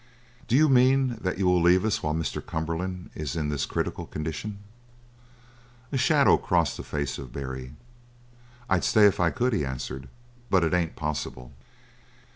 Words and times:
"Do 0.47 0.55
you 0.55 0.67
mean 0.67 1.19
that 1.21 1.37
you 1.37 1.45
will 1.45 1.61
leave 1.61 1.85
us 1.85 2.01
while 2.01 2.15
Mr. 2.15 2.43
Cumberland 2.43 3.11
is 3.13 3.35
in 3.35 3.49
this 3.49 3.67
critical 3.67 4.07
condition?" 4.07 4.57
A 5.91 5.97
shadow 5.99 6.37
crossed 6.37 6.77
the 6.77 6.83
face 6.83 7.19
of 7.19 7.31
Barry. 7.31 7.75
"I'd 8.67 8.83
stay 8.83 9.05
if 9.05 9.19
I 9.19 9.29
could," 9.29 9.53
he 9.53 9.63
answered. 9.63 10.09
"But 10.49 10.63
it 10.63 10.73
ain't 10.73 10.95
possible!" 10.95 11.51